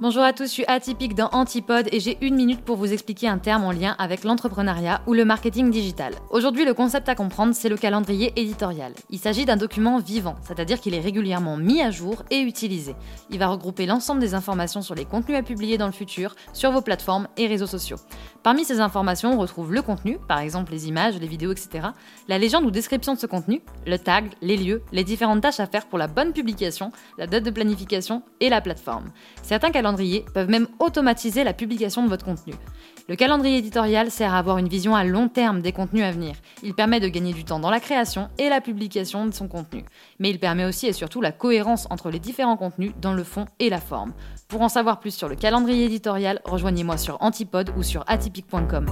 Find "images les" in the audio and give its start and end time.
20.86-21.26